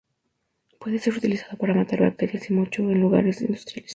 [0.79, 3.89] Puede ser utilizado para matar bacterias y moho en lugares industriales.